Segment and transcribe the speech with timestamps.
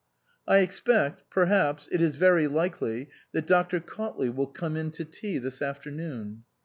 [0.47, 3.79] "I expect perhaps it is very likely that Dr.
[3.79, 6.43] Cautley will come in to tea this afternoon."